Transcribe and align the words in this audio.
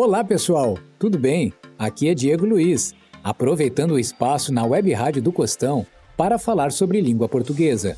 Olá, 0.00 0.22
pessoal! 0.22 0.78
Tudo 0.96 1.18
bem? 1.18 1.52
Aqui 1.76 2.08
é 2.08 2.14
Diego 2.14 2.46
Luiz, 2.46 2.94
aproveitando 3.24 3.94
o 3.94 3.98
espaço 3.98 4.52
na 4.54 4.64
Web 4.64 4.92
Rádio 4.92 5.20
do 5.20 5.32
Costão 5.32 5.84
para 6.16 6.38
falar 6.38 6.70
sobre 6.70 7.00
língua 7.00 7.28
portuguesa. 7.28 7.96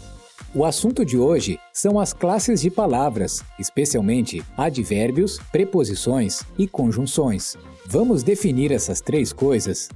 O 0.54 0.64
assunto 0.64 1.04
de 1.04 1.18
hoje 1.18 1.58
são 1.74 2.00
as 2.00 2.14
classes 2.14 2.62
de 2.62 2.70
palavras, 2.70 3.44
especialmente 3.58 4.42
advérbios, 4.56 5.38
preposições 5.52 6.42
e 6.58 6.66
conjunções. 6.66 7.58
Vamos 7.84 8.22
definir 8.22 8.72
essas 8.72 9.02
três 9.02 9.30
coisas? 9.30 9.90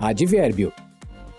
Advérbio. 0.00 0.72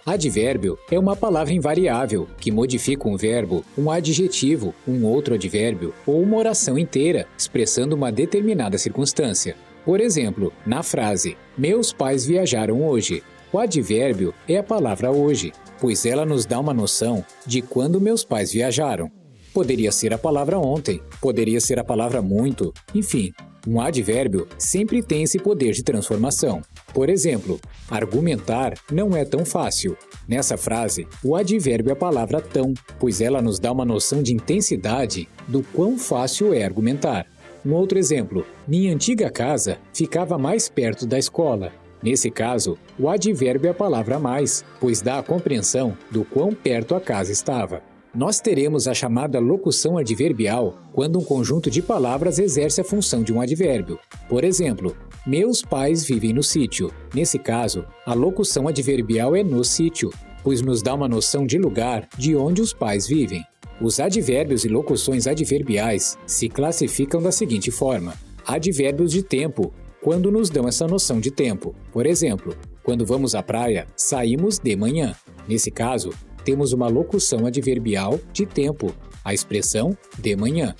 Advérbio 0.05 0.77
é 0.91 0.99
uma 0.99 1.15
palavra 1.15 1.53
invariável 1.53 2.27
que 2.37 2.51
modifica 2.51 3.07
um 3.07 3.15
verbo, 3.15 3.63
um 3.77 3.89
adjetivo, 3.89 4.75
um 4.85 5.05
outro 5.05 5.35
advérbio 5.35 5.93
ou 6.05 6.21
uma 6.21 6.35
oração 6.35 6.77
inteira, 6.77 7.25
expressando 7.37 7.95
uma 7.95 8.11
determinada 8.11 8.77
circunstância. 8.77 9.55
Por 9.85 10.01
exemplo, 10.01 10.51
na 10.65 10.83
frase 10.83 11.37
Meus 11.57 11.93
pais 11.93 12.25
viajaram 12.25 12.85
hoje, 12.85 13.23
o 13.51 13.57
advérbio 13.57 14.33
é 14.45 14.57
a 14.57 14.63
palavra 14.63 15.09
hoje, 15.09 15.53
pois 15.79 16.05
ela 16.05 16.25
nos 16.25 16.45
dá 16.45 16.59
uma 16.59 16.73
noção 16.73 17.23
de 17.45 17.61
quando 17.61 18.01
meus 18.01 18.25
pais 18.25 18.51
viajaram. 18.51 19.09
Poderia 19.53 19.91
ser 19.91 20.13
a 20.13 20.17
palavra 20.17 20.59
ontem, 20.59 20.99
poderia 21.21 21.61
ser 21.61 21.79
a 21.79 21.83
palavra 21.83 22.21
muito, 22.21 22.73
enfim, 22.93 23.31
um 23.65 23.79
advérbio 23.79 24.45
sempre 24.57 25.01
tem 25.01 25.23
esse 25.23 25.39
poder 25.39 25.71
de 25.71 25.83
transformação. 25.83 26.61
Por 26.93 27.09
exemplo, 27.09 27.61
argumentar 27.89 28.73
não 28.91 29.15
é 29.15 29.25
tão 29.25 29.45
fácil. 29.45 29.97
Nessa 30.27 30.57
frase, 30.57 31.07
o 31.23 31.35
advérbio 31.35 31.89
é 31.89 31.93
a 31.93 31.97
palavra 31.97 32.39
tão, 32.41 32.73
pois 32.99 33.21
ela 33.21 33.41
nos 33.41 33.59
dá 33.59 33.71
uma 33.71 33.85
noção 33.85 34.23
de 34.23 34.33
intensidade 34.33 35.27
do 35.47 35.63
quão 35.73 35.97
fácil 35.97 36.53
é 36.53 36.63
argumentar. 36.63 37.25
Um 37.65 37.73
outro 37.73 37.97
exemplo: 37.97 38.45
minha 38.67 38.93
antiga 38.93 39.29
casa 39.29 39.77
ficava 39.93 40.37
mais 40.37 40.69
perto 40.69 41.05
da 41.05 41.17
escola. 41.17 41.71
Nesse 42.01 42.29
caso, 42.29 42.77
o 42.99 43.07
advérbio 43.07 43.67
é 43.67 43.71
a 43.71 43.73
palavra 43.73 44.19
mais, 44.19 44.65
pois 44.79 45.01
dá 45.01 45.19
a 45.19 45.23
compreensão 45.23 45.97
do 46.11 46.25
quão 46.25 46.53
perto 46.53 46.95
a 46.95 46.99
casa 46.99 47.31
estava. 47.31 47.81
Nós 48.13 48.39
teremos 48.39 48.87
a 48.87 48.93
chamada 48.93 49.39
locução 49.39 49.97
adverbial 49.97 50.77
quando 50.91 51.17
um 51.17 51.23
conjunto 51.23 51.71
de 51.71 51.81
palavras 51.81 52.37
exerce 52.37 52.79
a 52.79 52.83
função 52.83 53.23
de 53.23 53.33
um 53.33 53.41
advérbio. 53.41 53.97
Por 54.29 54.43
exemplo, 54.43 54.95
meus 55.25 55.61
pais 55.61 56.03
vivem 56.03 56.33
no 56.33 56.43
sítio. 56.43 56.91
Nesse 57.13 57.39
caso, 57.39 57.85
a 58.05 58.13
locução 58.13 58.67
adverbial 58.67 59.35
é 59.35 59.43
no 59.43 59.63
sítio, 59.63 60.11
pois 60.43 60.61
nos 60.61 60.81
dá 60.81 60.93
uma 60.93 61.07
noção 61.07 61.45
de 61.45 61.57
lugar 61.57 62.07
de 62.17 62.35
onde 62.35 62.61
os 62.61 62.73
pais 62.73 63.07
vivem. 63.07 63.41
Os 63.79 64.01
advérbios 64.01 64.65
e 64.65 64.67
locuções 64.67 65.25
adverbiais 65.25 66.17
se 66.27 66.49
classificam 66.49 67.21
da 67.21 67.31
seguinte 67.31 67.71
forma: 67.71 68.13
advérbios 68.45 69.11
de 69.11 69.23
tempo, 69.23 69.73
quando 70.01 70.29
nos 70.29 70.49
dão 70.49 70.67
essa 70.67 70.87
noção 70.87 71.21
de 71.21 71.31
tempo. 71.31 71.73
Por 71.91 72.05
exemplo, 72.05 72.55
quando 72.83 73.05
vamos 73.05 73.33
à 73.33 73.41
praia, 73.41 73.87
saímos 73.95 74.59
de 74.59 74.75
manhã. 74.75 75.15
Nesse 75.47 75.71
caso, 75.71 76.09
temos 76.43 76.73
uma 76.73 76.89
locução 76.89 77.45
adverbial 77.45 78.19
de 78.33 78.45
tempo, 78.45 78.93
a 79.23 79.33
expressão 79.33 79.97
de 80.19 80.35
manhã. 80.35 80.75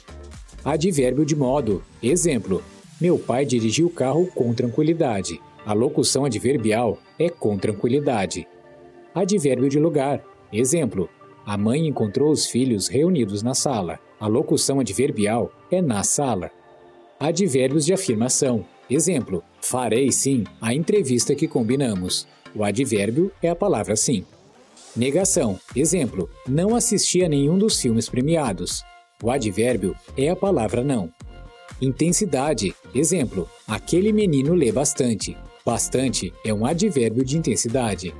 Advérbio 0.66 1.26
de 1.26 1.36
modo. 1.36 1.82
Exemplo: 2.02 2.62
Meu 3.04 3.20
pai 3.20 3.46
dirigiu 3.46 3.88
o 3.88 3.90
carro 3.90 4.28
com 4.28 4.54
tranquilidade. 4.54 5.38
A 5.66 5.74
locução 5.74 6.24
adverbial 6.24 6.98
é 7.20 7.30
com 7.30 7.58
tranquilidade. 7.58 8.48
Advérbio 9.14 9.68
de 9.68 9.78
lugar. 9.78 10.24
Exemplo: 10.54 11.10
A 11.46 11.58
mãe 11.58 11.86
encontrou 11.86 12.32
os 12.32 12.46
filhos 12.46 12.88
reunidos 12.88 13.44
na 13.44 13.54
sala. 13.54 14.00
A 14.18 14.26
locução 14.26 14.80
adverbial 14.80 15.52
é 15.70 15.82
na 15.82 16.02
sala. 16.02 16.50
Advérbios 17.20 17.86
de 17.86 17.94
afirmação. 17.94 18.66
Exemplo: 18.90 19.44
Farei 19.60 20.10
sim 20.10 20.46
a 20.62 20.74
entrevista 20.74 21.36
que 21.36 21.46
combinamos. 21.46 22.26
O 22.56 22.64
advérbio 22.64 23.30
é 23.42 23.50
a 23.50 23.56
palavra 23.56 23.98
sim. 23.98 24.24
Negação. 24.96 25.60
Exemplo: 25.76 26.30
não 26.48 26.74
assisti 26.74 27.22
a 27.22 27.28
nenhum 27.28 27.58
dos 27.58 27.82
filmes 27.82 28.08
premiados. 28.08 28.82
O 29.22 29.30
advérbio 29.30 29.94
é 30.16 30.30
a 30.30 30.38
palavra 30.38 30.86
não. 30.86 31.12
Intensidade. 31.84 32.74
Exemplo: 32.96 33.50
aquele 33.68 34.14
menino 34.14 34.54
lê 34.54 34.72
bastante. 34.72 35.36
Bastante 35.66 36.34
é 36.46 36.54
um 36.54 36.66
advérbio 36.66 37.26
de 37.26 37.38
intensidade. 37.38 38.16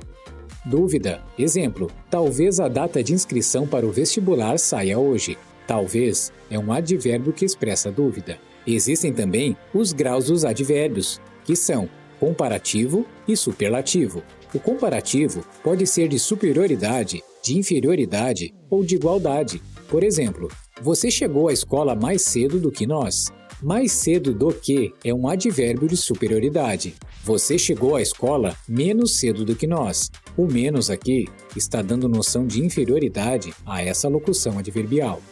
Dúvida. 0.66 1.22
Exemplo: 1.38 1.90
talvez 2.10 2.60
a 2.60 2.68
data 2.68 3.02
de 3.02 3.14
inscrição 3.14 3.66
para 3.66 3.86
o 3.86 3.90
vestibular 3.90 4.58
saia 4.58 4.98
hoje. 4.98 5.38
Talvez 5.66 6.30
é 6.50 6.58
um 6.58 6.70
advérbio 6.74 7.32
que 7.32 7.46
expressa 7.46 7.90
dúvida. 7.90 8.38
Existem 8.66 9.14
também 9.14 9.56
os 9.72 9.94
graus 9.94 10.26
dos 10.26 10.44
advérbios, 10.44 11.18
que 11.42 11.56
são 11.56 11.88
comparativo 12.20 13.06
e 13.26 13.34
superlativo. 13.34 14.22
O 14.52 14.60
comparativo 14.60 15.42
pode 15.62 15.86
ser 15.86 16.06
de 16.08 16.18
superioridade, 16.18 17.22
de 17.42 17.56
inferioridade 17.56 18.52
ou 18.68 18.84
de 18.84 18.96
igualdade. 18.96 19.62
Por 19.88 20.04
exemplo, 20.04 20.50
você 20.82 21.10
chegou 21.10 21.48
à 21.48 21.52
escola 21.52 21.94
mais 21.94 22.20
cedo 22.20 22.58
do 22.58 22.70
que 22.70 22.86
nós. 22.86 23.32
Mais 23.62 23.92
cedo 23.92 24.34
do 24.34 24.52
que 24.52 24.92
é 25.04 25.14
um 25.14 25.28
advérbio 25.28 25.88
de 25.88 25.96
superioridade. 25.96 26.94
Você 27.24 27.58
chegou 27.58 27.96
à 27.96 28.02
escola 28.02 28.56
menos 28.68 29.16
cedo 29.16 29.44
do 29.44 29.56
que 29.56 29.66
nós. 29.66 30.10
O 30.36 30.46
menos 30.46 30.90
aqui 30.90 31.26
está 31.56 31.80
dando 31.80 32.08
noção 32.08 32.46
de 32.46 32.64
inferioridade 32.64 33.54
a 33.64 33.82
essa 33.82 34.08
locução 34.08 34.58
adverbial. 34.58 35.22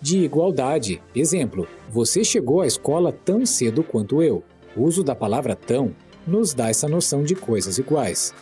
De 0.00 0.18
igualdade, 0.18 1.02
exemplo, 1.14 1.66
você 1.90 2.24
chegou 2.24 2.60
à 2.60 2.66
escola 2.66 3.12
tão 3.12 3.44
cedo 3.44 3.82
quanto 3.82 4.22
eu. 4.22 4.42
O 4.76 4.84
uso 4.84 5.02
da 5.02 5.14
palavra 5.14 5.56
tão 5.56 5.94
nos 6.26 6.54
dá 6.54 6.68
essa 6.68 6.88
noção 6.88 7.22
de 7.22 7.34
coisas 7.34 7.78
iguais. 7.78 8.32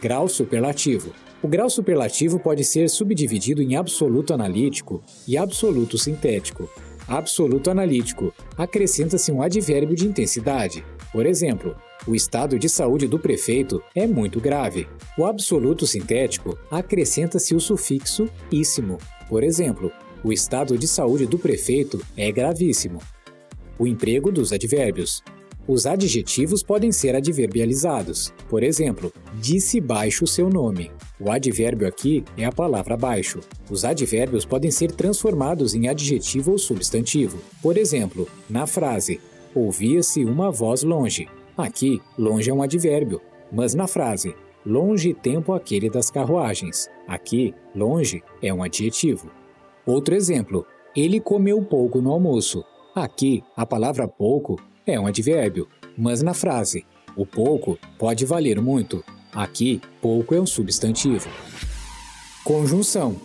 Grau 0.00 0.28
superlativo. 0.28 1.12
O 1.42 1.48
grau 1.48 1.68
superlativo 1.68 2.38
pode 2.38 2.64
ser 2.64 2.88
subdividido 2.88 3.60
em 3.60 3.76
absoluto 3.76 4.32
analítico 4.32 5.02
e 5.26 5.36
absoluto 5.36 5.98
sintético. 5.98 6.68
Absoluto 7.06 7.70
analítico 7.70 8.32
acrescenta-se 8.56 9.30
um 9.30 9.42
advérbio 9.42 9.94
de 9.94 10.06
intensidade. 10.06 10.84
Por 11.12 11.26
exemplo, 11.26 11.76
o 12.06 12.14
estado 12.14 12.58
de 12.58 12.68
saúde 12.68 13.06
do 13.06 13.18
prefeito 13.18 13.82
é 13.94 14.06
muito 14.06 14.40
grave. 14.40 14.88
O 15.18 15.24
absoluto 15.26 15.86
sintético 15.86 16.58
acrescenta-se 16.70 17.54
o 17.54 17.60
sufixo 17.60 18.28
íssimo. 18.50 18.98
Por 19.28 19.42
exemplo, 19.42 19.92
o 20.22 20.32
estado 20.32 20.78
de 20.78 20.88
saúde 20.88 21.26
do 21.26 21.38
prefeito 21.38 22.00
é 22.16 22.32
gravíssimo. 22.32 23.00
O 23.78 23.86
emprego 23.86 24.32
dos 24.32 24.52
advérbios. 24.52 25.22
Os 25.66 25.86
adjetivos 25.86 26.62
podem 26.62 26.92
ser 26.92 27.16
adverbializados. 27.16 28.34
Por 28.50 28.62
exemplo, 28.62 29.10
disse 29.40 29.80
baixo 29.80 30.24
o 30.24 30.28
seu 30.28 30.50
nome. 30.50 30.90
O 31.18 31.30
advérbio 31.30 31.88
aqui 31.88 32.22
é 32.36 32.44
a 32.44 32.52
palavra 32.52 32.98
baixo. 32.98 33.40
Os 33.70 33.82
advérbios 33.82 34.44
podem 34.44 34.70
ser 34.70 34.92
transformados 34.92 35.74
em 35.74 35.88
adjetivo 35.88 36.52
ou 36.52 36.58
substantivo. 36.58 37.38
Por 37.62 37.78
exemplo, 37.78 38.28
na 38.48 38.66
frase 38.66 39.18
ouvia-se 39.54 40.22
uma 40.22 40.50
voz 40.50 40.82
longe. 40.82 41.28
Aqui, 41.56 41.98
longe 42.18 42.50
é 42.50 42.52
um 42.52 42.62
advérbio, 42.62 43.22
mas 43.50 43.74
na 43.74 43.86
frase 43.86 44.34
longe 44.66 45.14
tempo 45.14 45.54
aquele 45.54 45.88
das 45.88 46.10
carruagens. 46.10 46.90
Aqui, 47.08 47.54
longe 47.74 48.22
é 48.42 48.52
um 48.52 48.62
adjetivo. 48.62 49.30
Outro 49.86 50.14
exemplo, 50.14 50.66
ele 50.94 51.20
comeu 51.20 51.62
pouco 51.62 52.02
no 52.02 52.12
almoço. 52.12 52.62
Aqui, 52.94 53.42
a 53.56 53.66
palavra 53.66 54.06
pouco 54.06 54.56
é 54.86 55.00
um 55.00 55.06
advérbio, 55.08 55.66
mas 55.98 56.22
na 56.22 56.32
frase 56.32 56.84
o 57.16 57.26
pouco 57.26 57.76
pode 57.98 58.24
valer 58.24 58.60
muito. 58.60 59.02
Aqui, 59.32 59.80
pouco 60.00 60.32
é 60.32 60.40
um 60.40 60.46
substantivo. 60.46 61.28
Conjunção. 62.44 63.16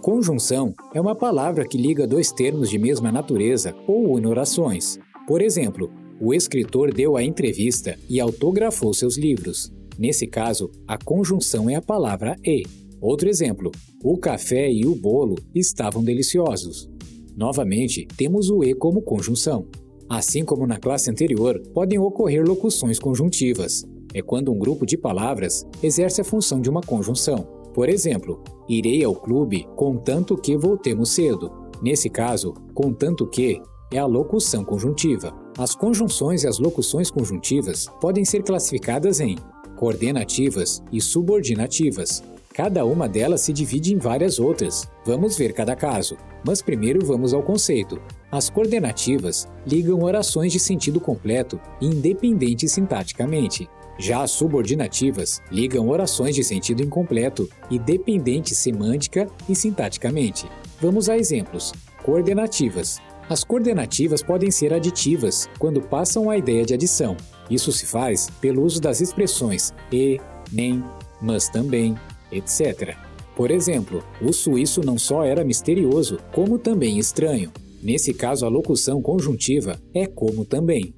Conjunção 0.00 0.72
é 0.94 1.00
uma 1.00 1.16
palavra 1.16 1.66
que 1.66 1.76
liga 1.76 2.06
dois 2.06 2.30
termos 2.30 2.70
de 2.70 2.78
mesma 2.78 3.10
natureza 3.10 3.74
ou 3.84 4.14
une 4.14 4.28
orações. 4.28 4.96
Por 5.26 5.42
exemplo, 5.42 5.90
o 6.20 6.32
escritor 6.32 6.94
deu 6.94 7.16
a 7.16 7.24
entrevista 7.24 7.98
e 8.08 8.20
autografou 8.20 8.94
seus 8.94 9.18
livros. 9.18 9.72
Nesse 9.98 10.28
caso, 10.28 10.70
a 10.86 10.96
conjunção 10.96 11.68
é 11.68 11.74
a 11.74 11.82
palavra 11.82 12.36
e. 12.44 12.62
Outro 13.00 13.28
exemplo: 13.28 13.72
o 14.04 14.16
café 14.18 14.70
e 14.70 14.86
o 14.86 14.94
bolo 14.94 15.36
estavam 15.52 16.04
deliciosos. 16.04 16.88
Novamente, 17.36 18.08
temos 18.16 18.48
o 18.48 18.64
e 18.64 18.74
como 18.74 19.02
conjunção. 19.02 19.66
Assim 20.08 20.44
como 20.44 20.66
na 20.66 20.78
classe 20.78 21.10
anterior, 21.10 21.60
podem 21.74 21.98
ocorrer 21.98 22.46
locuções 22.46 22.98
conjuntivas. 22.98 23.84
É 24.14 24.22
quando 24.22 24.50
um 24.50 24.58
grupo 24.58 24.86
de 24.86 24.96
palavras 24.96 25.66
exerce 25.82 26.22
a 26.22 26.24
função 26.24 26.60
de 26.60 26.70
uma 26.70 26.80
conjunção. 26.80 27.46
Por 27.74 27.90
exemplo, 27.90 28.42
irei 28.66 29.04
ao 29.04 29.14
clube 29.14 29.66
contanto 29.76 30.36
que 30.36 30.56
voltemos 30.56 31.10
cedo. 31.10 31.52
Nesse 31.82 32.08
caso, 32.08 32.54
contanto 32.72 33.26
que 33.26 33.60
é 33.92 33.98
a 33.98 34.06
locução 34.06 34.64
conjuntiva. 34.64 35.36
As 35.58 35.74
conjunções 35.74 36.44
e 36.44 36.48
as 36.48 36.58
locuções 36.58 37.10
conjuntivas 37.10 37.86
podem 38.00 38.24
ser 38.24 38.42
classificadas 38.42 39.20
em 39.20 39.36
coordenativas 39.76 40.82
e 40.90 41.00
subordinativas. 41.00 42.22
Cada 42.56 42.86
uma 42.86 43.06
delas 43.06 43.42
se 43.42 43.52
divide 43.52 43.92
em 43.92 43.98
várias 43.98 44.38
outras. 44.38 44.88
Vamos 45.04 45.36
ver 45.36 45.52
cada 45.52 45.76
caso, 45.76 46.16
mas 46.42 46.62
primeiro 46.62 47.04
vamos 47.04 47.34
ao 47.34 47.42
conceito. 47.42 48.00
As 48.32 48.48
coordenativas 48.48 49.46
ligam 49.66 50.02
orações 50.02 50.54
de 50.54 50.58
sentido 50.58 50.98
completo 50.98 51.60
e 51.82 51.86
independente 51.86 52.66
sintaticamente. 52.66 53.68
Já 53.98 54.22
as 54.22 54.30
subordinativas 54.30 55.42
ligam 55.52 55.86
orações 55.90 56.34
de 56.34 56.42
sentido 56.42 56.82
incompleto 56.82 57.46
e 57.70 58.54
semântica 58.54 59.26
e 59.46 59.54
sintaticamente. 59.54 60.48
Vamos 60.80 61.10
a 61.10 61.18
exemplos. 61.18 61.74
Coordenativas. 62.04 63.02
As 63.28 63.44
coordenativas 63.44 64.22
podem 64.22 64.50
ser 64.50 64.72
aditivas 64.72 65.46
quando 65.58 65.82
passam 65.82 66.30
a 66.30 66.38
ideia 66.38 66.64
de 66.64 66.72
adição. 66.72 67.18
Isso 67.50 67.70
se 67.70 67.84
faz 67.84 68.30
pelo 68.40 68.62
uso 68.62 68.80
das 68.80 69.02
expressões 69.02 69.74
e, 69.92 70.18
nem, 70.50 70.82
mas 71.20 71.50
também, 71.50 71.94
etc. 72.30 72.96
Por 73.34 73.50
exemplo, 73.50 74.02
o 74.20 74.32
suíço 74.32 74.80
não 74.80 74.98
só 74.98 75.22
era 75.24 75.44
misterioso, 75.44 76.18
como 76.32 76.58
também 76.58 76.98
estranho. 76.98 77.52
Nesse 77.82 78.14
caso, 78.14 78.46
a 78.46 78.48
locução 78.48 79.02
conjuntiva 79.02 79.80
é 79.94 80.06
como 80.06 80.44
também. 80.44 80.94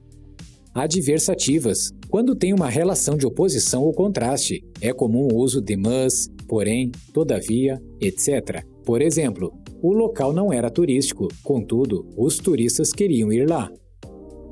Adversativas. 0.73 1.91
Quando 2.09 2.37
tem 2.37 2.55
uma 2.55 2.69
relação 2.69 3.17
de 3.17 3.27
oposição 3.27 3.83
ou 3.83 3.93
contraste, 3.93 4.65
é 4.81 4.93
comum 4.93 5.29
o 5.33 5.37
uso 5.37 5.61
de 5.61 5.77
mas, 5.77 6.29
porém, 6.47 6.93
todavia, 7.13 7.83
etc. 8.01 8.65
Por 8.85 9.03
exemplo, 9.03 9.53
o 9.83 9.93
local 9.93 10.33
não 10.33 10.53
era 10.53 10.71
turístico, 10.71 11.29
contudo, 11.43 12.09
os 12.17 12.39
turistas 12.39 12.93
queriam 12.93 13.33
ir 13.33 13.49
lá. 13.49 13.71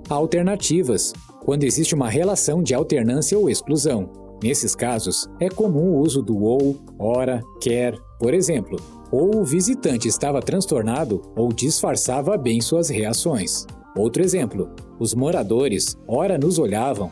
Alternativas. 0.08 1.12
Quando 1.44 1.64
existe 1.64 1.94
uma 1.94 2.08
relação 2.08 2.62
de 2.62 2.74
alternância 2.74 3.38
ou 3.38 3.48
exclusão. 3.48 4.25
Nesses 4.42 4.74
casos, 4.74 5.28
é 5.40 5.48
comum 5.48 5.94
o 5.94 6.00
uso 6.00 6.22
do 6.22 6.42
ou, 6.42 6.76
ora, 6.98 7.42
quer. 7.60 7.96
Por 8.18 8.34
exemplo, 8.34 8.78
ou 9.10 9.36
o 9.36 9.44
visitante 9.44 10.08
estava 10.08 10.40
transtornado 10.40 11.22
ou 11.36 11.52
disfarçava 11.52 12.36
bem 12.36 12.60
suas 12.60 12.88
reações. 12.88 13.66
Outro 13.96 14.22
exemplo: 14.22 14.68
os 14.98 15.14
moradores 15.14 15.96
ora 16.06 16.36
nos 16.36 16.58
olhavam. 16.58 17.10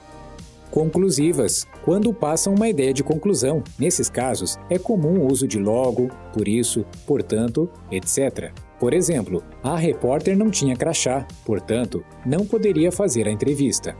Conclusivas, 0.70 1.66
quando 1.84 2.12
passam 2.12 2.52
uma 2.52 2.68
ideia 2.68 2.92
de 2.92 3.04
conclusão. 3.04 3.62
Nesses 3.78 4.10
casos, 4.10 4.58
é 4.68 4.76
comum 4.76 5.20
o 5.20 5.30
uso 5.30 5.46
de 5.46 5.56
logo, 5.56 6.08
por 6.32 6.48
isso, 6.48 6.84
portanto, 7.06 7.70
etc. 7.92 8.52
Por 8.80 8.92
exemplo, 8.92 9.42
a 9.62 9.76
repórter 9.76 10.36
não 10.36 10.50
tinha 10.50 10.74
crachá, 10.74 11.26
portanto, 11.46 12.04
não 12.26 12.44
poderia 12.44 12.90
fazer 12.90 13.28
a 13.28 13.30
entrevista. 13.30 13.96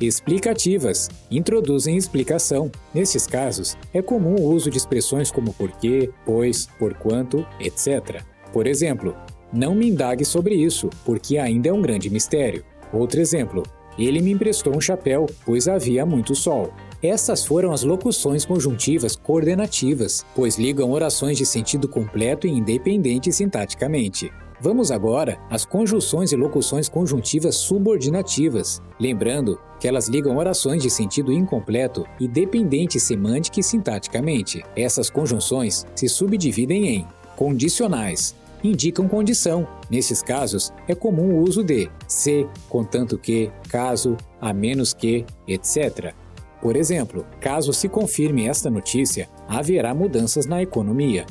Explicativas 0.00 1.08
introduzem 1.28 1.96
explicação. 1.96 2.70
Nesses 2.94 3.26
casos, 3.26 3.76
é 3.92 4.00
comum 4.00 4.36
o 4.36 4.54
uso 4.54 4.70
de 4.70 4.78
expressões 4.78 5.32
como 5.32 5.52
porquê, 5.52 6.08
pois, 6.24 6.68
porquanto, 6.78 7.44
etc. 7.58 8.22
Por 8.52 8.68
exemplo, 8.68 9.16
não 9.52 9.74
me 9.74 9.88
indague 9.88 10.24
sobre 10.24 10.54
isso, 10.54 10.88
porque 11.04 11.36
ainda 11.36 11.70
é 11.70 11.72
um 11.72 11.82
grande 11.82 12.08
mistério. 12.10 12.64
Outro 12.92 13.20
exemplo, 13.20 13.64
ele 13.98 14.22
me 14.22 14.30
emprestou 14.30 14.76
um 14.76 14.80
chapéu, 14.80 15.26
pois 15.44 15.66
havia 15.66 16.06
muito 16.06 16.32
sol. 16.32 16.72
Essas 17.02 17.44
foram 17.44 17.72
as 17.72 17.82
locuções 17.82 18.44
conjuntivas 18.44 19.16
coordenativas, 19.16 20.24
pois 20.32 20.56
ligam 20.58 20.92
orações 20.92 21.36
de 21.36 21.44
sentido 21.44 21.88
completo 21.88 22.46
e 22.46 22.50
independente 22.50 23.32
sintaticamente. 23.32 24.30
Vamos 24.60 24.90
agora 24.90 25.38
às 25.48 25.64
conjunções 25.64 26.32
e 26.32 26.36
locuções 26.36 26.88
conjuntivas 26.88 27.54
subordinativas, 27.54 28.82
lembrando 28.98 29.60
que 29.78 29.86
elas 29.86 30.08
ligam 30.08 30.36
orações 30.36 30.82
de 30.82 30.90
sentido 30.90 31.32
incompleto 31.32 32.04
e 32.18 32.26
dependente 32.26 32.98
semântica 32.98 33.60
e 33.60 33.62
sintaticamente. 33.62 34.64
Essas 34.74 35.08
conjunções 35.08 35.86
se 35.94 36.08
subdividem 36.08 36.88
em 36.88 37.06
condicionais, 37.36 38.34
indicam 38.64 39.06
condição. 39.06 39.64
Nesses 39.88 40.22
casos, 40.22 40.72
é 40.88 40.94
comum 40.94 41.36
o 41.36 41.48
uso 41.48 41.62
de 41.62 41.88
se, 42.08 42.44
contanto 42.68 43.16
que, 43.16 43.52
caso, 43.68 44.16
a 44.40 44.52
menos 44.52 44.92
que, 44.92 45.24
etc. 45.46 46.12
Por 46.60 46.74
exemplo, 46.74 47.24
caso 47.40 47.72
se 47.72 47.88
confirme 47.88 48.48
esta 48.48 48.68
notícia, 48.68 49.28
haverá 49.46 49.94
mudanças 49.94 50.46
na 50.46 50.60
economia. 50.60 51.24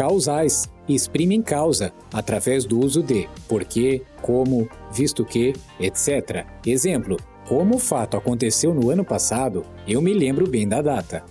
Causais 0.00 0.66
exprimem 0.88 1.42
causa 1.42 1.92
através 2.10 2.64
do 2.64 2.80
uso 2.80 3.02
de 3.02 3.28
porque, 3.46 4.00
como, 4.22 4.66
visto 4.90 5.26
que, 5.26 5.52
etc. 5.78 6.46
Exemplo: 6.66 7.18
como 7.46 7.76
o 7.76 7.78
fato 7.78 8.16
aconteceu 8.16 8.72
no 8.72 8.88
ano 8.88 9.04
passado, 9.04 9.62
eu 9.86 10.00
me 10.00 10.14
lembro 10.14 10.48
bem 10.48 10.66
da 10.66 10.80
data. 10.80 11.22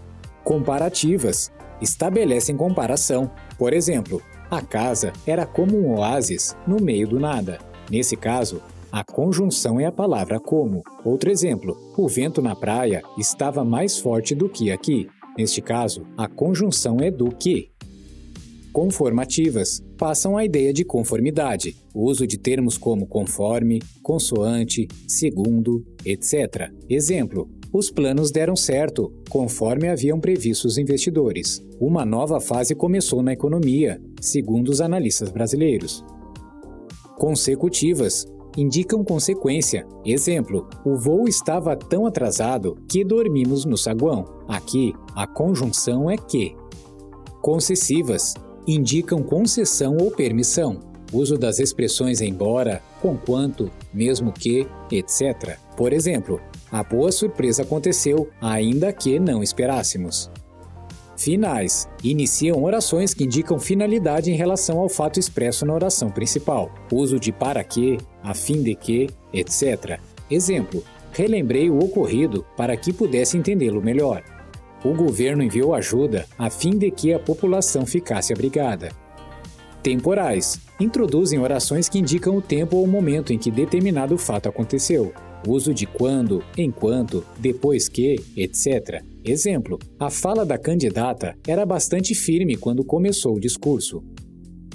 Comparativas 0.44 1.51
estabelecem 1.81 2.56
comparação. 2.56 3.31
Por 3.57 3.74
exemplo, 3.74 4.21
a 4.51 4.62
casa 4.62 5.13
era 5.25 5.48
como 5.48 5.75
um 5.75 5.98
oásis 5.98 6.56
no 6.68 6.80
meio 6.80 7.07
do 7.07 7.19
nada. 7.19 7.57
Nesse 7.89 8.16
caso, 8.16 8.62
a 8.92 9.04
conjunção 9.04 9.80
é 9.80 9.86
a 9.86 9.92
palavra 9.92 10.39
como. 10.39 10.83
Outro 11.04 11.31
exemplo: 11.31 11.75
o 11.98 12.07
vento 12.07 12.39
na 12.39 12.56
praia 12.56 13.01
estava 13.18 13.66
mais 13.66 13.98
forte 13.98 14.36
do 14.36 14.48
que 14.48 14.71
aqui. 14.71 15.10
Neste 15.36 15.60
caso, 15.60 16.06
a 16.16 16.27
conjunção 16.27 16.98
é 17.00 17.10
do 17.10 17.31
que 17.31 17.71
conformativas 18.80 19.84
passam 19.98 20.38
a 20.38 20.46
ideia 20.46 20.72
de 20.72 20.86
conformidade, 20.86 21.76
o 21.94 22.06
uso 22.06 22.26
de 22.26 22.38
termos 22.38 22.78
como 22.78 23.06
conforme, 23.06 23.81
consoante, 24.02 24.88
segundo, 25.06 25.86
etc. 26.06 26.72
Exemplo: 26.90 27.50
os 27.74 27.92
planos 27.92 28.31
deram 28.31 28.56
certo, 28.56 29.12
conforme 29.30 29.90
haviam 29.90 30.18
previsto 30.18 30.66
os 30.66 30.78
investidores. 30.78 31.62
Uma 31.78 32.06
nova 32.06 32.40
fase 32.40 32.74
começou 32.74 33.22
na 33.22 33.34
economia, 33.34 34.02
segundo 34.22 34.70
os 34.70 34.80
analistas 34.80 35.30
brasileiros. 35.30 36.02
Consecutivas 37.18 38.26
indicam 38.56 39.04
consequência. 39.04 39.86
Exemplo: 40.06 40.70
o 40.86 40.96
voo 40.96 41.28
estava 41.28 41.76
tão 41.76 42.06
atrasado 42.06 42.78
que 42.90 43.04
dormimos 43.04 43.66
no 43.66 43.76
saguão. 43.76 44.24
Aqui, 44.48 44.94
a 45.14 45.28
conjunção 45.28 46.10
é 46.10 46.16
que. 46.16 46.56
Concessivas 47.42 48.34
indicam 48.75 49.24
concessão 49.24 49.98
ou 49.98 50.12
permissão, 50.12 50.80
uso 51.12 51.38
das 51.38 51.60
expressões 51.60 52.21
embora, 52.21 52.81
conquanto, 53.01 53.71
mesmo 53.94 54.31
que, 54.31 54.68
etc. 54.92 55.57
Por 55.75 55.92
exemplo, 55.92 56.39
a 56.71 56.83
boa 56.83 57.12
surpresa 57.12 57.63
aconteceu, 57.63 58.30
ainda 58.39 58.94
que 58.94 59.19
não 59.19 59.42
esperássemos. 59.42 60.30
Finais 61.18 61.89
iniciam 62.04 62.63
orações 62.63 63.13
que 63.13 63.25
indicam 63.25 63.60
finalidade 63.60 64.31
em 64.31 64.36
relação 64.36 64.80
ao 64.80 64.88
fato 64.88 65.19
expresso 65.19 65.66
na 65.66 65.74
oração 65.74 66.10
principal. 66.10 66.71
Uso 66.92 67.19
de 67.19 67.31
para 67.31 67.63
que, 67.63 67.98
a 68.24 68.33
fim 68.33 68.62
de 68.62 68.74
que, 68.75 69.10
etc. 69.33 70.00
Exemplo: 70.31 70.81
relembrei 71.12 71.69
o 71.69 71.80
ocorrido 71.80 72.45
para 72.56 72.78
que 72.78 72.94
pudesse 72.94 73.35
entendê-lo 73.35 73.81
melhor 73.81 74.23
o 74.83 74.94
governo 74.94 75.44
enviou 75.44 75.74
ajuda 75.74 76.26
a 76.38 76.50
fim 76.50 76.78
de 76.78 76.90
que 76.92 77.14
a 77.14 77.19
população 77.19 77.86
ficasse 77.86 78.33
abrigada. 78.33 78.90
Temporais 79.81 80.59
introduzem 80.80 81.40
orações 81.40 81.88
que 81.88 82.00
indicam 82.00 82.36
o 82.36 82.42
tempo 82.42 82.78
ou 82.78 82.83
o 82.83 82.88
momento 82.88 83.31
em 83.31 83.38
que 83.38 83.50
determinado 83.50 84.18
fato 84.18 84.50
aconteceu. 84.50 85.14
Uso 85.48 85.74
de 85.74 85.86
quando, 85.86 86.44
enquanto, 86.57 87.26
depois 87.38 87.88
que, 87.88 88.18
etc. 88.36 89.02
Exemplo: 89.24 89.80
a 89.98 90.09
fala 90.09 90.45
da 90.45 90.57
candidata 90.57 91.33
era 91.48 91.66
bastante 91.66 92.14
firme 92.14 92.57
quando 92.57 92.83
começou 92.83 93.36
o 93.36 93.40
discurso. 93.40 94.04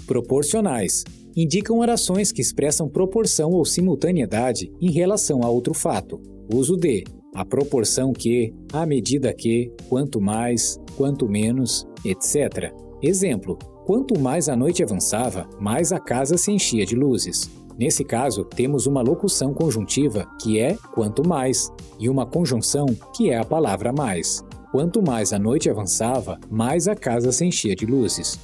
Proporcionais 0.06 1.04
indicam 1.36 1.80
orações 1.80 2.32
que 2.32 2.40
expressam 2.40 2.88
proporção 2.88 3.50
ou 3.50 3.64
simultaneidade 3.64 4.72
em 4.80 4.90
relação 4.90 5.42
a 5.42 5.50
outro 5.50 5.74
fato. 5.74 6.20
Uso 6.52 6.76
de 6.76 7.04
a 7.34 7.44
proporção 7.44 8.12
que, 8.12 8.54
à 8.72 8.86
medida 8.86 9.34
que, 9.34 9.72
quanto 9.88 10.20
mais, 10.20 10.78
quanto 10.96 11.28
menos, 11.28 11.86
etc. 12.04 12.72
Exemplo: 13.02 13.58
quanto 13.84 14.18
mais 14.18 14.48
a 14.48 14.56
noite 14.56 14.82
avançava, 14.82 15.48
mais 15.60 15.92
a 15.92 15.98
casa 15.98 16.38
se 16.38 16.52
enchia 16.52 16.86
de 16.86 16.94
luzes. 16.94 17.50
Nesse 17.76 18.04
caso, 18.04 18.44
temos 18.44 18.86
uma 18.86 19.02
locução 19.02 19.52
conjuntiva 19.52 20.26
que 20.40 20.60
é 20.60 20.76
quanto 20.94 21.26
mais 21.26 21.72
e 21.98 22.08
uma 22.08 22.24
conjunção 22.24 22.86
que 23.14 23.30
é 23.30 23.36
a 23.36 23.44
palavra 23.44 23.92
mais. 23.92 24.44
Quanto 24.70 25.02
mais 25.02 25.32
a 25.32 25.38
noite 25.38 25.68
avançava, 25.68 26.38
mais 26.48 26.86
a 26.86 26.94
casa 26.94 27.32
se 27.32 27.44
enchia 27.44 27.74
de 27.74 27.84
luzes. 27.84 28.38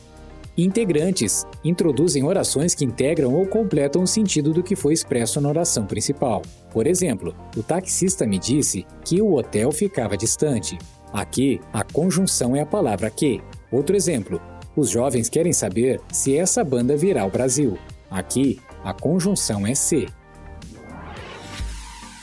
Integrantes 0.57 1.47
introduzem 1.65 2.25
orações 2.25 2.75
que 2.75 2.85
integram 2.85 3.33
ou 3.33 3.47
completam 3.47 4.03
o 4.03 4.07
sentido 4.07 4.53
do 4.53 4.63
que 4.63 4.75
foi 4.75 4.93
expresso 4.93 5.41
na 5.41 5.49
oração 5.49 5.87
principal. 5.87 6.43
Por 6.73 6.87
exemplo, 6.87 7.35
o 7.57 7.63
taxista 7.63 8.27
me 8.27 8.39
disse 8.39 8.85
que 9.05 9.23
o 9.23 9.35
hotel 9.35 9.71
ficava 9.73 10.17
distante. 10.17 10.77
Aqui, 11.13 11.61
a 11.73 11.83
conjunção 11.85 12.55
é 12.55 12.61
a 12.61 12.67
palavra 12.67 13.11
que. 13.11 13.41
Outro 13.71 13.97
exemplo, 13.97 14.41
os 14.77 14.91
jovens 14.91 15.29
querem 15.29 15.53
saber 15.53 16.01
se 16.13 16.37
essa 16.37 16.63
banda 16.65 16.97
virá 16.97 17.23
ao 17.23 17.31
Brasil. 17.31 17.79
Aqui, 18.11 18.61
a 18.85 18.93
conjunção 18.93 19.67
é 19.67 19.75
se. 19.75 20.07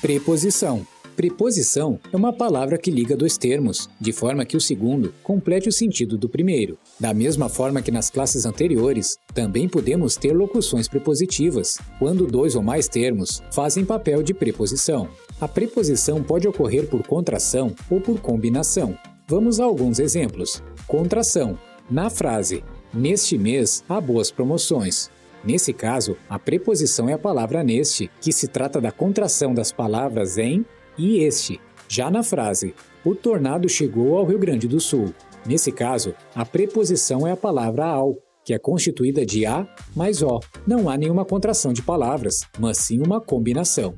Preposição 0.02 0.86
Preposição 1.18 2.00
é 2.14 2.16
uma 2.16 2.32
palavra 2.32 2.78
que 2.78 2.92
liga 2.92 3.18
dois 3.18 3.40
termos, 3.40 3.90
de 4.00 4.14
forma 4.14 4.46
que 4.46 4.56
o 4.56 4.62
segundo 4.62 5.12
complete 5.24 5.68
o 5.68 5.72
sentido 5.72 6.16
do 6.16 6.30
primeiro. 6.30 6.78
Da 7.00 7.12
mesma 7.12 7.50
forma 7.50 7.82
que 7.82 7.90
nas 7.90 8.12
classes 8.12 8.46
anteriores, 8.46 9.18
também 9.34 9.68
podemos 9.68 10.16
ter 10.16 10.32
locuções 10.32 10.88
prepositivas, 10.88 11.80
quando 11.98 12.28
dois 12.28 12.56
ou 12.56 12.62
mais 12.62 12.88
termos 12.88 13.42
fazem 13.52 13.84
papel 13.84 14.22
de 14.22 14.32
preposição. 14.32 15.10
A 15.42 15.48
preposição 15.48 16.22
pode 16.22 16.48
ocorrer 16.48 16.88
por 16.88 17.02
contração 17.02 17.76
ou 17.90 18.00
por 18.00 18.22
combinação. 18.22 18.96
Vamos 19.28 19.60
a 19.60 19.64
alguns 19.64 19.98
exemplos. 19.98 20.62
Contração. 20.86 21.58
Na 21.90 22.12
frase 22.12 22.64
Neste 22.94 23.40
mês 23.40 23.84
há 23.90 24.00
boas 24.00 24.30
promoções. 24.30 25.10
Nesse 25.44 25.74
caso, 25.74 26.16
a 26.30 26.38
preposição 26.38 27.10
é 27.10 27.14
a 27.14 27.18
palavra 27.18 27.64
neste, 27.64 28.10
que 28.22 28.32
se 28.32 28.48
trata 28.48 28.82
da 28.82 28.92
contração 28.92 29.54
das 29.54 29.72
palavras 29.72 30.38
em 30.38 30.66
e 30.98 31.20
este. 31.20 31.60
Já 31.88 32.12
na 32.12 32.24
frase, 32.24 32.74
o 33.06 33.16
tornado 33.16 33.70
chegou 33.70 34.18
ao 34.18 34.26
Rio 34.26 34.40
Grande 34.40 34.68
do 34.68 34.80
Sul. 34.80 35.14
Nesse 35.46 35.72
caso, 35.72 36.14
a 36.36 36.46
preposição 36.46 37.26
é 37.26 37.32
a 37.32 37.38
palavra 37.38 37.86
ao, 37.86 38.16
que 38.44 38.54
é 38.54 38.60
constituída 38.60 39.26
de 39.26 39.46
a 39.46 39.68
mais 39.96 40.22
o. 40.22 40.40
Não 40.66 40.90
há 40.90 40.98
nenhuma 40.98 41.24
contração 41.24 41.72
de 41.72 41.82
palavras, 41.82 42.42
mas 42.60 42.78
sim 42.78 43.02
uma 43.02 43.22
combinação. 43.22 43.96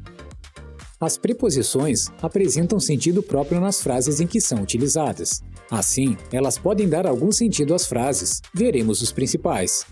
As 0.99 1.17
preposições 1.17 2.07
apresentam 2.21 2.79
sentido 2.79 3.23
próprio 3.23 3.61
nas 3.61 3.81
frases 3.81 4.19
em 4.19 4.27
que 4.27 4.41
são 4.41 4.61
utilizadas. 4.61 5.41
Assim, 5.71 6.17
elas 6.31 6.57
podem 6.57 6.89
dar 6.89 7.07
algum 7.07 7.31
sentido 7.31 7.73
às 7.73 7.85
frases. 7.85 8.41
Veremos 8.53 9.01
os 9.01 9.11
principais. 9.11 9.85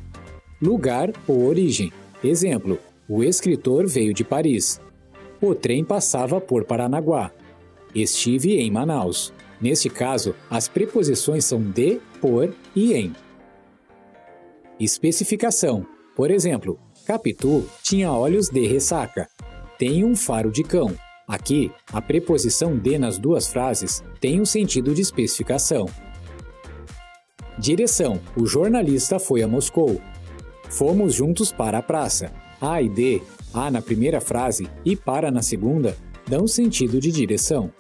Lugar 0.61 1.11
ou 1.27 1.45
origem. 1.45 1.93
Exemplo: 2.23 2.77
O 3.07 3.23
escritor 3.23 3.87
veio 3.87 4.13
de 4.13 4.23
Paris. 4.23 4.81
O 5.41 5.53
trem 5.53 5.83
passava 5.83 6.41
por 6.41 6.63
Paranaguá. 6.65 7.31
Estive 7.93 8.57
em 8.57 8.71
Manaus. 8.71 9.31
Neste 9.61 9.89
caso, 9.89 10.35
as 10.49 10.67
preposições 10.67 11.45
são 11.45 11.61
de, 11.61 11.99
por 12.19 12.53
e 12.75 12.93
em. 12.93 13.15
Especificação. 14.79 15.85
Por 16.15 16.31
exemplo, 16.31 16.79
Capitu 17.05 17.67
tinha 17.83 18.11
olhos 18.11 18.49
de 18.49 18.65
ressaca. 18.67 19.27
Tem 19.77 20.03
um 20.03 20.15
faro 20.15 20.51
de 20.51 20.63
cão. 20.63 20.93
Aqui, 21.27 21.71
a 21.91 22.01
preposição 22.01 22.77
de 22.77 22.97
nas 22.97 23.17
duas 23.17 23.47
frases 23.47 24.03
tem 24.19 24.41
um 24.41 24.45
sentido 24.45 24.93
de 24.93 25.01
especificação. 25.01 25.87
Direção: 27.59 28.19
O 28.35 28.45
jornalista 28.45 29.19
foi 29.19 29.41
a 29.43 29.47
Moscou. 29.47 30.01
Fomos 30.69 31.13
juntos 31.13 31.51
para 31.51 31.79
a 31.79 31.83
praça. 31.83 32.31
A 32.59 32.81
e 32.81 32.89
D 32.89 33.21
a 33.57 33.71
na 33.71 33.81
primeira 33.81 34.21
frase 34.21 34.69
e 34.85 34.95
para 34.95 35.31
na 35.31 35.41
segunda 35.41 35.97
dão 36.27 36.47
sentido 36.47 36.99
de 36.99 37.11
direção. 37.11 37.71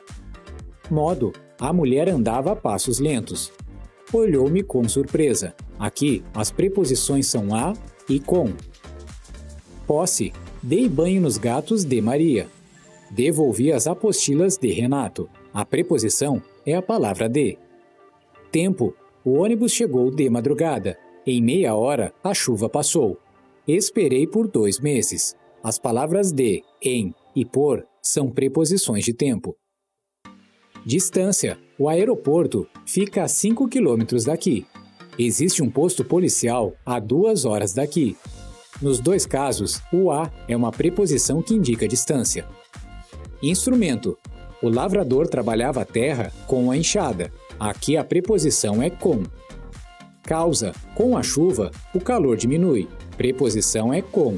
Modo: 0.89 1.33
a 1.59 1.71
mulher 1.71 2.09
andava 2.09 2.51
a 2.51 2.55
passos 2.55 2.99
lentos. 2.99 3.51
Olhou-me 4.11 4.63
com 4.63 4.87
surpresa. 4.87 5.53
Aqui, 5.77 6.23
as 6.33 6.49
preposições 6.49 7.27
são 7.27 7.53
a 7.53 7.73
e 8.09 8.19
com. 8.19 8.53
Posse: 9.85 10.31
dei 10.63 10.87
banho 10.87 11.21
nos 11.21 11.37
gatos 11.37 11.83
de 11.83 12.01
Maria. 12.01 12.47
Devolvi 13.11 13.71
as 13.71 13.87
apostilas 13.87 14.57
de 14.57 14.71
Renato. 14.71 15.29
A 15.53 15.65
preposição 15.65 16.41
é 16.65 16.75
a 16.75 16.81
palavra 16.81 17.27
de. 17.27 17.57
Tempo: 18.51 18.95
o 19.23 19.33
ônibus 19.33 19.71
chegou 19.71 20.09
de 20.09 20.29
madrugada. 20.29 20.97
Em 21.25 21.41
meia 21.41 21.75
hora, 21.75 22.13
a 22.23 22.33
chuva 22.33 22.69
passou. 22.69 23.19
Esperei 23.67 24.25
por 24.25 24.47
dois 24.47 24.79
meses. 24.79 25.35
As 25.63 25.79
palavras 25.79 26.31
de, 26.31 26.63
em 26.81 27.13
e 27.35 27.43
por 27.43 27.85
são 28.01 28.29
preposições 28.29 29.03
de 29.03 29.13
tempo. 29.13 29.55
Distância: 30.85 31.57
o 31.77 31.89
aeroporto 31.89 32.67
fica 32.85 33.23
a 33.23 33.27
5 33.27 33.67
quilômetros 33.67 34.25
daqui. 34.25 34.65
Existe 35.19 35.61
um 35.61 35.69
posto 35.69 36.05
policial 36.05 36.73
a 36.85 36.99
2 36.99 37.45
horas 37.45 37.73
daqui. 37.73 38.15
Nos 38.81 38.99
dois 38.99 39.25
casos, 39.25 39.81
o 39.91 40.11
a 40.11 40.31
é 40.47 40.55
uma 40.55 40.71
preposição 40.71 41.41
que 41.41 41.55
indica 41.55 41.87
distância. 41.87 42.47
Instrumento: 43.41 44.17
o 44.61 44.69
lavrador 44.69 45.27
trabalhava 45.27 45.81
a 45.81 45.85
terra 45.85 46.31
com 46.45 46.71
a 46.71 46.77
enxada. 46.77 47.31
Aqui 47.59 47.97
a 47.97 48.03
preposição 48.03 48.81
é 48.81 48.89
com. 48.89 49.23
Causa: 50.23 50.73
com 50.95 51.17
a 51.17 51.23
chuva, 51.23 51.71
o 51.93 51.99
calor 51.99 52.37
diminui. 52.37 52.87
Preposição 53.17 53.91
é 53.91 54.01
com. 54.01 54.37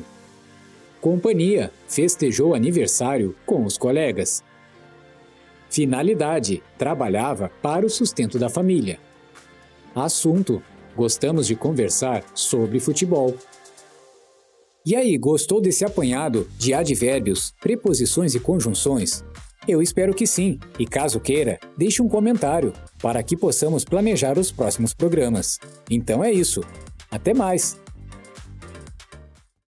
Companhia 1.02 1.72
festejou 1.88 2.54
aniversário 2.54 3.36
com 3.46 3.64
os 3.64 3.78
colegas. 3.78 4.44
Finalidade: 5.70 6.62
trabalhava 6.78 7.50
para 7.62 7.86
o 7.86 7.90
sustento 7.90 8.38
da 8.38 8.50
família. 8.50 9.00
Assunto: 9.96 10.62
gostamos 10.96 11.48
de 11.48 11.56
conversar 11.56 12.24
sobre 12.34 12.80
futebol. 12.80 13.36
E 14.86 14.96
aí, 14.96 15.18
gostou 15.18 15.62
desse 15.62 15.86
apanhado 15.86 16.50
de 16.58 16.74
advérbios, 16.74 17.54
preposições 17.62 18.34
e 18.34 18.40
conjunções? 18.40 19.24
Eu 19.68 19.82
espero 19.82 20.14
que 20.14 20.26
sim, 20.26 20.58
e 20.80 20.86
caso 20.86 21.20
queira, 21.20 21.60
deixe 21.78 22.02
um 22.02 22.08
comentário 22.10 22.74
para 23.02 23.22
que 23.22 23.38
possamos 23.38 23.86
planejar 23.86 24.40
os 24.40 24.52
próximos 24.52 24.94
programas. 24.94 25.60
Então 25.90 26.24
é 26.24 26.32
isso. 26.32 26.62
Até 27.12 27.34
mais! 27.34 27.80